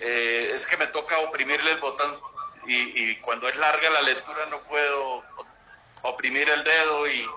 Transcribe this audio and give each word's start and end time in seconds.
Eh, 0.00 0.50
es 0.54 0.66
que 0.66 0.76
me 0.78 0.86
toca 0.86 1.18
oprimirle 1.18 1.72
el 1.72 1.78
botón 1.78 2.10
y, 2.66 3.10
y 3.10 3.16
cuando 3.16 3.48
es 3.48 3.56
larga 3.56 3.90
la 3.90 4.02
lectura 4.02 4.46
no 4.46 4.60
puedo 4.62 5.22
oprimir 6.02 6.48
el 6.48 6.64
dedo 6.64 7.08
y... 7.08 7.30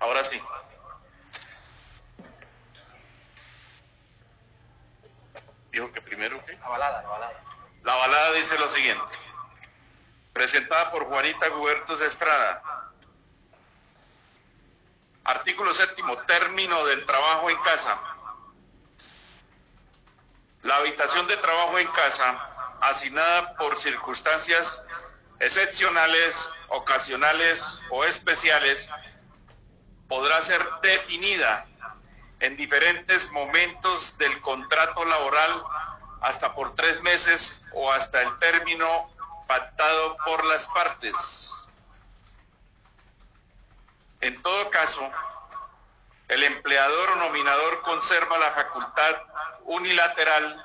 Ahora 0.00 0.24
sí. 0.24 0.40
Dijo 5.70 5.92
que 5.92 6.00
primero 6.00 6.42
qué? 6.44 6.52
La 6.54 6.68
balada, 6.68 7.02
la 7.02 7.08
balada. 7.08 7.42
La 7.82 7.94
balada 7.94 8.32
dice 8.32 8.58
lo 8.58 8.68
siguiente. 8.68 9.12
Presentada 10.32 10.90
por 10.92 11.04
Juanita 11.06 11.48
Gubertos 11.48 12.00
Estrada. 12.00 12.62
Artículo 15.24 15.74
séptimo, 15.74 16.16
término 16.22 16.86
del 16.86 17.04
trabajo 17.04 17.50
en 17.50 17.58
casa. 17.58 18.00
La 20.68 20.76
habitación 20.76 21.26
de 21.28 21.38
trabajo 21.38 21.78
en 21.78 21.88
casa, 21.92 22.76
asignada 22.82 23.54
por 23.56 23.80
circunstancias 23.80 24.84
excepcionales, 25.40 26.46
ocasionales 26.68 27.80
o 27.88 28.04
especiales, 28.04 28.90
podrá 30.08 30.42
ser 30.42 30.62
definida 30.82 31.64
en 32.40 32.58
diferentes 32.58 33.32
momentos 33.32 34.18
del 34.18 34.38
contrato 34.42 35.06
laboral 35.06 35.64
hasta 36.20 36.54
por 36.54 36.74
tres 36.74 37.00
meses 37.00 37.62
o 37.72 37.90
hasta 37.90 38.20
el 38.20 38.38
término 38.38 39.10
pactado 39.46 40.18
por 40.18 40.44
las 40.44 40.66
partes. 40.66 41.66
En 44.20 44.42
todo 44.42 44.68
caso, 44.68 45.10
el 46.28 46.44
empleador 46.44 47.12
o 47.12 47.16
nominador 47.16 47.80
conserva 47.80 48.36
la 48.36 48.50
facultad 48.50 49.16
unilateral 49.68 50.64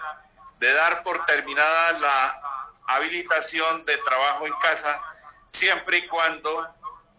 de 0.59 0.73
dar 0.73 1.03
por 1.03 1.25
terminada 1.25 1.91
la 1.93 2.41
habilitación 2.87 3.85
de 3.85 3.97
trabajo 3.97 4.47
en 4.47 4.53
casa 4.53 4.99
siempre 5.49 5.97
y 5.97 6.07
cuando 6.07 6.67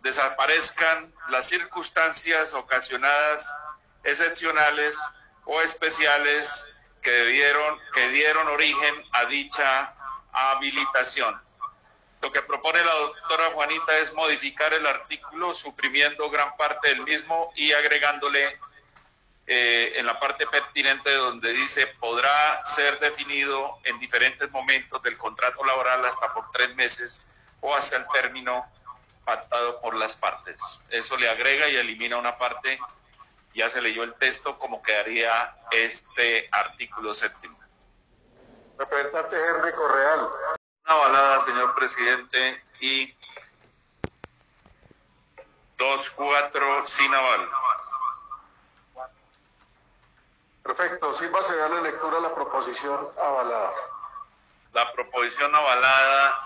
desaparezcan 0.03 1.13
las 1.29 1.47
circunstancias 1.47 2.53
ocasionadas, 2.55 3.53
excepcionales 4.03 4.99
o 5.45 5.61
especiales 5.61 6.73
que 7.03 7.11
debieron, 7.11 7.79
que 7.93 8.09
dieron 8.09 8.48
origen 8.48 8.95
a 9.13 9.27
dicha 9.27 9.95
habilitación. 10.33 11.41
Lo 12.23 12.33
que 12.33 12.41
propone 12.43 12.83
la 12.83 12.95
doctora 12.95 13.51
Juanita 13.53 13.98
es 13.98 14.13
modificar 14.15 14.73
el 14.73 14.87
artículo 14.87 15.55
suprimiendo 15.55 16.31
gran 16.31 16.57
parte 16.57 16.89
del 16.89 17.03
mismo 17.03 17.53
y 17.55 17.73
agregándole 17.73 18.59
eh, 19.47 19.92
en 19.97 20.06
la 20.06 20.19
parte 20.19 20.47
pertinente 20.47 21.12
donde 21.14 21.53
dice 21.53 21.87
podrá 22.00 22.64
ser 22.67 22.98
definido 22.98 23.78
en 23.84 23.98
diferentes 23.98 24.51
momentos 24.51 25.03
del 25.03 25.19
contrato 25.19 25.62
laboral 25.64 26.05
hasta 26.05 26.33
por 26.33 26.51
tres 26.51 26.75
meses 26.75 27.27
o 27.61 27.75
hasta 27.75 27.97
el 27.97 28.06
término 28.09 28.67
pactado 29.25 29.81
por 29.81 29.95
las 29.95 30.17
partes. 30.17 30.81
Eso 30.91 31.17
le 31.17 31.28
agrega 31.28 31.69
y 31.69 31.77
elimina 31.77 32.17
una 32.17 32.39
parte. 32.39 32.78
Ya 33.55 33.69
se 33.69 33.81
leyó 33.81 34.03
el 34.03 34.14
texto 34.14 34.59
como 34.59 34.83
quedaría 34.83 35.55
este 35.70 36.48
artículo 36.51 37.14
séptimo. 37.14 37.58
Representante 38.79 39.36
Henry 39.36 39.73
Correal. 39.73 40.29
Una 40.86 40.95
balada, 40.97 41.41
señor 41.41 41.75
presidente, 41.75 42.62
y 42.81 43.14
dos, 45.79 46.11
cuatro, 46.11 46.86
sin 46.86 47.12
aval. 47.14 47.48
Perfecto, 50.65 51.15
sí 51.15 51.27
va 51.27 51.41
a 51.41 51.57
darle 51.57 51.83
lectura 51.83 52.17
a 52.17 52.20
la 52.23 52.34
proposición 52.34 53.09
avalada. 53.23 53.70
La 54.73 54.91
proposición 54.95 55.55
avalada 55.55 56.41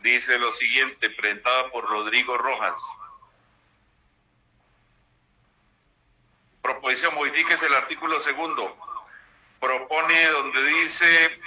dice 0.00 0.38
lo 0.38 0.50
siguiente, 0.50 1.10
presentada 1.10 1.70
por 1.70 1.84
Rodrigo 1.84 2.38
Rojas. 2.38 2.82
Proposición, 6.62 7.14
modifíquese 7.14 7.66
el 7.66 7.74
artículo 7.74 8.18
segundo. 8.20 8.74
Propone 9.60 10.28
donde 10.28 10.64
dice 10.64 11.40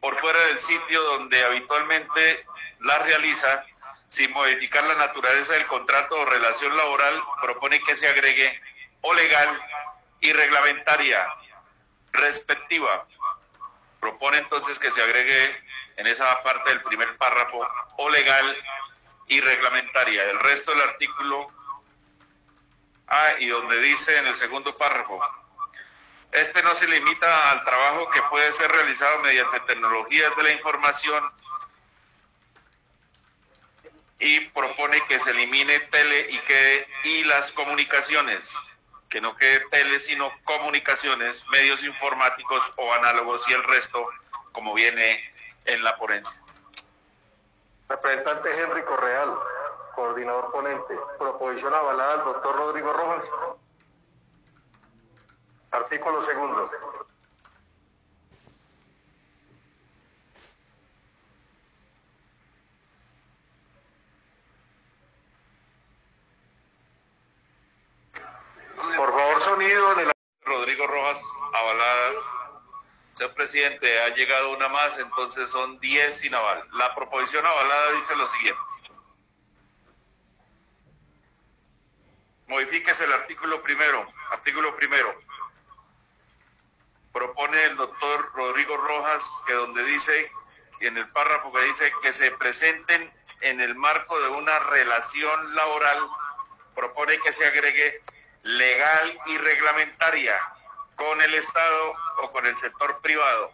por 0.00 0.14
fuera 0.14 0.40
del 0.42 0.60
sitio 0.60 1.02
donde 1.02 1.42
habitualmente 1.42 2.44
la 2.80 2.98
realiza, 2.98 3.64
sin 4.10 4.30
modificar 4.32 4.84
la 4.84 4.94
naturaleza 4.94 5.54
del 5.54 5.66
contrato 5.68 6.20
o 6.20 6.26
relación 6.26 6.76
laboral, 6.76 7.18
propone 7.40 7.82
que 7.82 7.96
se 7.96 8.06
agregue 8.06 8.60
o 9.00 9.14
legal 9.14 9.58
y 10.20 10.32
reglamentaria 10.32 11.26
respectiva. 12.12 13.06
Propone 14.00 14.38
entonces 14.38 14.78
que 14.78 14.90
se 14.90 15.02
agregue 15.02 15.64
en 15.96 16.06
esa 16.06 16.42
parte 16.42 16.70
del 16.70 16.82
primer 16.82 17.16
párrafo 17.16 17.66
o 17.96 18.08
legal 18.10 18.56
y 19.26 19.40
reglamentaria. 19.40 20.24
El 20.24 20.40
resto 20.40 20.70
del 20.70 20.82
artículo 20.82 21.52
Ah, 23.08 23.36
y 23.38 23.48
donde 23.48 23.80
dice 23.80 24.18
en 24.18 24.26
el 24.26 24.34
segundo 24.34 24.76
párrafo, 24.76 25.18
este 26.30 26.62
no 26.62 26.74
se 26.74 26.86
limita 26.86 27.50
al 27.52 27.64
trabajo 27.64 28.10
que 28.10 28.20
puede 28.24 28.52
ser 28.52 28.70
realizado 28.70 29.18
mediante 29.20 29.60
tecnologías 29.60 30.36
de 30.36 30.42
la 30.42 30.52
información 30.52 31.24
y 34.18 34.40
propone 34.40 35.00
que 35.06 35.20
se 35.20 35.30
elimine 35.30 35.78
tele 35.78 36.28
y 36.30 36.38
que 36.40 36.88
y 37.04 37.24
las 37.24 37.50
comunicaciones, 37.52 38.52
que 39.08 39.20
no 39.20 39.36
quede 39.36 39.60
tele 39.70 40.00
sino 40.00 40.30
comunicaciones, 40.44 41.44
medios 41.48 41.82
informáticos 41.82 42.72
o 42.76 42.92
análogos 42.92 43.48
y 43.48 43.52
el 43.52 43.64
resto 43.64 44.06
como 44.52 44.74
viene 44.74 45.20
en 45.64 45.82
la 45.82 45.96
ponencia. 45.96 46.40
Representante 47.88 48.50
Henry 48.60 48.82
Correal, 48.82 49.38
coordinador 49.94 50.52
ponente. 50.52 50.98
Proposición 51.18 51.74
avalada 51.74 52.14
al 52.14 52.24
doctor 52.24 52.56
Rodrigo 52.56 52.92
Rojas. 52.92 53.24
Artículo 55.70 56.22
segundo. 56.22 56.70
El... 69.60 70.12
Rodrigo 70.44 70.86
Rojas, 70.86 71.20
avalada. 71.52 72.12
Señor 73.12 73.34
presidente, 73.34 74.00
ha 74.02 74.14
llegado 74.14 74.52
una 74.52 74.68
más, 74.68 74.98
entonces 74.98 75.50
son 75.50 75.80
10 75.80 76.16
sin 76.16 76.32
aval. 76.32 76.64
La 76.74 76.94
proposición 76.94 77.44
avalada 77.44 77.92
dice 77.92 78.14
lo 78.14 78.28
siguiente. 78.28 78.60
Modifíquese 82.46 83.04
el 83.04 83.12
artículo 83.12 83.60
primero. 83.60 84.06
Artículo 84.30 84.76
primero. 84.76 85.12
Propone 87.12 87.64
el 87.64 87.76
doctor 87.76 88.30
Rodrigo 88.34 88.76
Rojas 88.76 89.42
que 89.44 89.54
donde 89.54 89.82
dice, 89.84 90.30
en 90.80 90.96
el 90.96 91.08
párrafo 91.08 91.52
que 91.52 91.62
dice 91.64 91.92
que 92.00 92.12
se 92.12 92.30
presenten 92.30 93.12
en 93.40 93.60
el 93.60 93.74
marco 93.74 94.20
de 94.20 94.28
una 94.28 94.56
relación 94.60 95.56
laboral, 95.56 96.08
propone 96.76 97.18
que 97.18 97.32
se 97.32 97.44
agregue 97.44 98.02
legal 98.42 99.18
y 99.26 99.38
reglamentaria 99.38 100.38
con 100.96 101.20
el 101.22 101.34
Estado 101.34 101.94
o 102.22 102.32
con 102.32 102.46
el 102.46 102.56
sector 102.56 103.00
privado. 103.00 103.52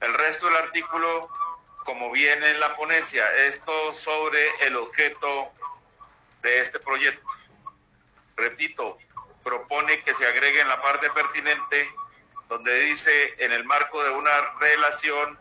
El 0.00 0.14
resto 0.14 0.46
del 0.46 0.56
artículo, 0.56 1.28
como 1.84 2.10
viene 2.10 2.50
en 2.50 2.60
la 2.60 2.76
ponencia, 2.76 3.24
esto 3.46 3.94
sobre 3.94 4.66
el 4.66 4.76
objeto 4.76 5.50
de 6.42 6.60
este 6.60 6.78
proyecto. 6.78 7.26
Repito, 8.36 8.98
propone 9.42 10.02
que 10.02 10.14
se 10.14 10.26
agregue 10.26 10.60
en 10.60 10.68
la 10.68 10.80
parte 10.82 11.10
pertinente 11.10 11.90
donde 12.48 12.74
dice 12.80 13.32
en 13.38 13.52
el 13.52 13.64
marco 13.64 14.02
de 14.02 14.10
una 14.10 14.30
relación 14.58 15.38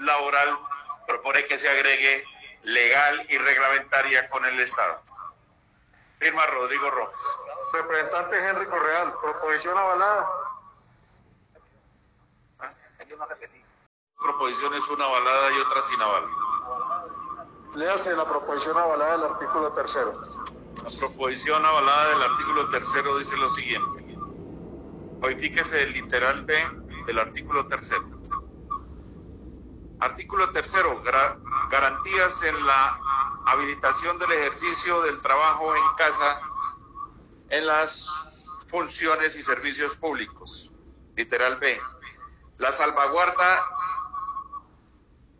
laboral, 0.00 0.58
propone 1.06 1.46
que 1.46 1.58
se 1.58 1.68
agregue 1.68 2.24
legal 2.62 3.26
y 3.30 3.38
reglamentaria 3.38 4.28
con 4.28 4.44
el 4.44 4.60
Estado. 4.60 5.02
Firma 6.20 6.46
Rodrigo 6.46 6.90
Rojas. 6.90 7.22
Representante 7.72 8.36
Henry 8.46 8.66
Correal, 8.66 9.14
proposición 9.22 9.76
avalada. 9.76 10.30
Proposiciones 14.18 14.86
una 14.88 15.04
avalada 15.06 15.50
y 15.50 15.60
otra 15.60 15.82
sin 15.82 16.02
aval. 16.02 16.24
Léase 17.74 18.14
la 18.16 18.26
proposición 18.26 18.76
avalada 18.76 19.12
del 19.16 19.30
artículo 19.32 19.72
tercero. 19.72 20.20
La 20.84 20.98
proposición 20.98 21.64
avalada 21.64 22.08
del 22.10 22.22
artículo 22.22 22.68
tercero 22.68 23.16
dice 23.16 23.36
lo 23.38 23.48
siguiente. 23.48 24.04
Modifíquese 25.20 25.82
el 25.84 25.92
literal 25.94 26.44
B 26.44 26.54
del 27.06 27.18
artículo 27.18 27.66
tercero. 27.66 28.04
Artículo 30.00 30.50
tercero. 30.50 31.02
garantías 31.70 32.42
en 32.42 32.66
la 32.66 33.00
habilitación 33.50 34.18
del 34.18 34.32
ejercicio 34.32 35.02
del 35.02 35.20
trabajo 35.20 35.74
en 35.74 35.82
casa 35.96 36.40
en 37.48 37.66
las 37.66 38.08
funciones 38.68 39.36
y 39.36 39.42
servicios 39.42 39.96
públicos. 39.96 40.70
Literal 41.16 41.56
B. 41.56 41.80
La 42.58 42.70
salvaguarda 42.70 43.66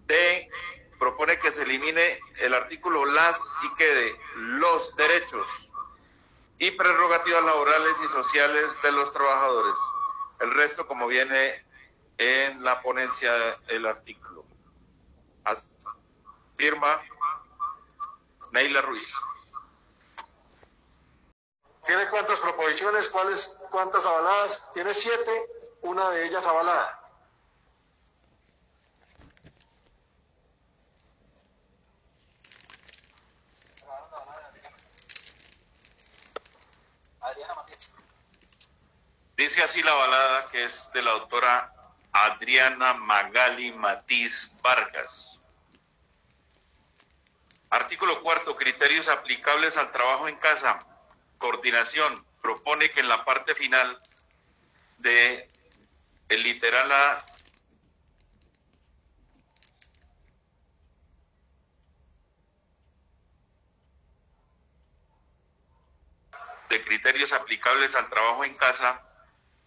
D 0.07 0.51
propone 0.99 1.39
que 1.39 1.53
se 1.53 1.63
elimine 1.63 2.21
el 2.41 2.53
artículo 2.53 3.07
las 3.07 3.55
y 3.63 3.73
quede 3.75 4.19
los 4.35 4.97
derechos 4.97 5.69
y 6.59 6.73
prerrogativas 6.73 7.45
laborales 7.45 7.97
y 8.05 8.09
sociales 8.09 8.65
de 8.83 8.93
los 8.93 9.13
trabajadores. 9.13 9.79
El 10.41 10.53
resto 10.53 10.87
como 10.87 11.07
viene 11.07 11.65
en 12.19 12.63
la 12.65 12.83
ponencia 12.83 13.33
del 13.69 13.87
artículo. 13.87 14.45
Firma 16.57 17.01
Neila 18.53 18.83
Ruiz. 18.83 19.13
¿Tiene 21.87 22.09
cuántas 22.09 22.39
proposiciones? 22.41 23.09
¿Cuáles, 23.09 23.59
¿Cuántas 23.71 24.07
avaladas? 24.07 24.63
Tiene 24.75 24.95
siete, 24.95 25.47
una 25.83 26.11
de 26.11 26.27
ellas 26.27 26.47
avalada. 26.47 27.01
Dice 39.37 39.63
así 39.63 39.83
la 39.83 39.95
balada 39.95 40.45
que 40.51 40.65
es 40.65 40.91
de 40.93 41.01
la 41.01 41.13
autora 41.13 41.73
Adriana 42.13 42.93
Magali 42.93 43.73
Matiz 43.73 44.53
Vargas. 44.63 45.40
Artículo 47.71 48.21
cuarto, 48.23 48.57
criterios 48.57 49.09
aplicables 49.09 49.77
al 49.77 49.93
trabajo 49.93 50.29
en 50.29 50.37
casa. 50.37 50.85
Coordinación. 51.39 52.27
Propone 52.43 52.91
que 52.91 53.01
en 53.01 53.09
la 53.09 53.25
parte 53.25 53.55
final 53.55 54.03
de 54.99 55.49
el 56.29 56.43
literal 56.43 56.91
A 56.91 57.25
de 66.71 66.85
criterios 66.85 67.33
aplicables 67.33 67.97
al 67.97 68.09
trabajo 68.09 68.45
en 68.45 68.55
casa 68.55 69.03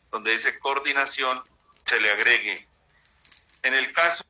donde 0.10 0.32
dice 0.32 0.60
coordinación, 0.60 1.44
se 1.84 2.00
le 2.00 2.12
agregue. 2.12 2.68
En 3.64 3.74
el 3.74 3.92
caso 3.92 4.24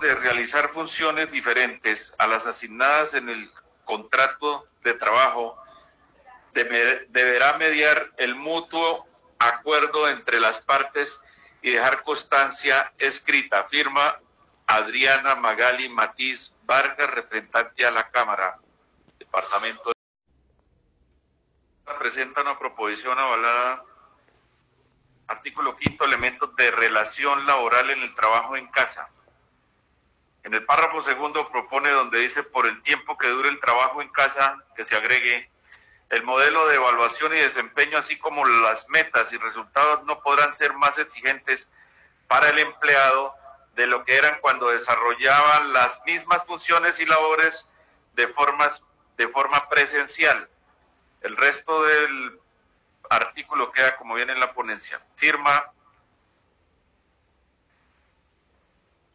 de 0.00 0.14
realizar 0.14 0.70
funciones 0.70 1.30
diferentes 1.30 2.14
a 2.18 2.26
las 2.26 2.46
asignadas 2.46 3.12
en 3.12 3.28
el 3.28 3.50
contrato 3.84 4.66
de 4.82 4.94
trabajo, 4.94 5.58
deberá 6.54 7.58
mediar 7.58 8.10
el 8.16 8.34
mutuo 8.34 9.06
acuerdo 9.38 10.08
entre 10.08 10.40
las 10.40 10.60
partes 10.60 11.18
y 11.60 11.72
dejar 11.72 12.02
constancia 12.04 12.92
escrita. 12.98 13.64
Firma 13.64 14.18
Adriana 14.66 15.34
Magali 15.34 15.90
Matiz 15.90 16.54
Vargas, 16.64 17.10
representante 17.10 17.84
a 17.84 17.90
la 17.90 18.10
Cámara, 18.10 18.58
Departamento 19.18 19.92
presenta 21.98 22.42
una 22.42 22.58
proposición 22.58 23.18
avalada. 23.18 23.80
Artículo 25.28 25.76
quinto, 25.76 26.04
elementos 26.04 26.54
de 26.56 26.70
relación 26.70 27.46
laboral 27.46 27.90
en 27.90 28.02
el 28.02 28.14
trabajo 28.14 28.56
en 28.56 28.68
casa. 28.68 29.08
En 30.46 30.54
el 30.54 30.64
párrafo 30.64 31.02
segundo 31.02 31.48
propone 31.50 31.90
donde 31.90 32.20
dice 32.20 32.44
por 32.44 32.66
el 32.66 32.80
tiempo 32.82 33.18
que 33.18 33.26
dure 33.26 33.48
el 33.48 33.58
trabajo 33.58 34.00
en 34.00 34.08
casa 34.10 34.56
que 34.76 34.84
se 34.84 34.94
agregue 34.94 35.50
el 36.08 36.22
modelo 36.22 36.68
de 36.68 36.76
evaluación 36.76 37.34
y 37.34 37.38
desempeño, 37.38 37.98
así 37.98 38.16
como 38.16 38.44
las 38.44 38.88
metas 38.88 39.32
y 39.32 39.38
resultados 39.38 40.04
no 40.04 40.20
podrán 40.20 40.52
ser 40.52 40.72
más 40.74 40.98
exigentes 40.98 41.68
para 42.28 42.50
el 42.50 42.60
empleado 42.60 43.34
de 43.74 43.88
lo 43.88 44.04
que 44.04 44.14
eran 44.14 44.38
cuando 44.40 44.68
desarrollaban 44.68 45.72
las 45.72 46.00
mismas 46.06 46.44
funciones 46.44 47.00
y 47.00 47.06
labores 47.06 47.68
de, 48.14 48.28
formas, 48.28 48.84
de 49.16 49.26
forma 49.26 49.68
presencial. 49.68 50.48
El 51.22 51.36
resto 51.36 51.82
del 51.82 52.38
artículo 53.10 53.72
queda 53.72 53.96
como 53.96 54.14
viene 54.14 54.32
en 54.32 54.38
la 54.38 54.52
ponencia. 54.52 55.00
Firma 55.16 55.72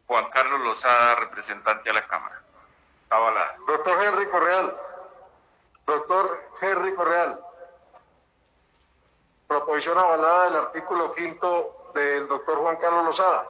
Juan 0.06 0.30
Carlos 0.30 0.60
Lozada, 0.60 1.16
representante 1.16 1.90
a 1.90 1.94
la 1.94 2.06
Cámara. 2.06 2.42
Avalada. 3.10 3.56
Doctor 3.66 4.04
Henry 4.04 4.26
Correal. 4.28 4.76
Doctor 5.86 6.50
Henry 6.60 6.94
Correal. 6.94 7.40
Proposición 9.46 9.98
avalada 9.98 10.44
del 10.44 10.56
artículo 10.56 11.12
quinto 11.12 11.90
del 11.94 12.26
doctor 12.26 12.58
Juan 12.58 12.76
Carlos 12.76 13.04
Lozada. 13.04 13.48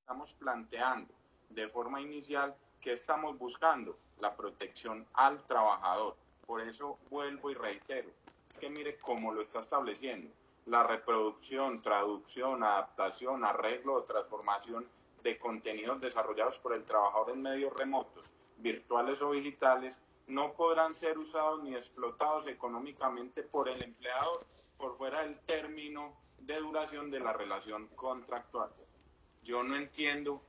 Estamos 0.00 0.32
planteando 0.34 1.12
de 1.50 1.68
forma 1.68 2.00
inicial 2.00 2.54
¿Qué 2.84 2.92
estamos 2.92 3.38
buscando? 3.38 3.96
La 4.20 4.36
protección 4.36 5.06
al 5.14 5.42
trabajador. 5.46 6.16
Por 6.46 6.60
eso 6.60 6.98
vuelvo 7.08 7.50
y 7.50 7.54
reitero, 7.54 8.10
es 8.50 8.58
que 8.58 8.68
mire 8.68 8.98
cómo 8.98 9.32
lo 9.32 9.40
está 9.40 9.60
estableciendo. 9.60 10.30
La 10.66 10.82
reproducción, 10.82 11.82
traducción, 11.82 12.62
adaptación, 12.62 13.44
arreglo 13.44 13.94
o 13.94 14.04
transformación 14.04 14.86
de 15.22 15.38
contenidos 15.38 16.00
desarrollados 16.00 16.58
por 16.58 16.74
el 16.74 16.84
trabajador 16.84 17.30
en 17.30 17.42
medios 17.42 17.72
remotos, 17.74 18.30
virtuales 18.58 19.20
o 19.22 19.32
digitales, 19.32 20.00
no 20.26 20.52
podrán 20.52 20.94
ser 20.94 21.18
usados 21.18 21.62
ni 21.62 21.74
explotados 21.74 22.46
económicamente 22.46 23.42
por 23.42 23.68
el 23.68 23.82
empleador 23.82 24.44
por 24.78 24.96
fuera 24.96 25.22
del 25.22 25.38
término 25.40 26.14
de 26.38 26.58
duración 26.58 27.10
de 27.10 27.20
la 27.20 27.32
relación 27.32 27.88
contractual. 27.88 28.70
Yo 29.42 29.62
no 29.62 29.76
entiendo. 29.76 30.42